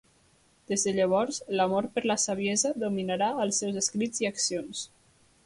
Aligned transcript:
Des 0.69 0.85
de 0.87 0.93
llavors, 0.99 1.37
l'amor 1.59 1.87
per 1.97 2.03
la 2.13 2.17
saviesa 2.23 2.73
dominarà 2.85 3.29
els 3.45 3.61
seus 3.65 3.79
escrits 3.85 4.25
i 4.27 4.31
accions. 4.33 4.83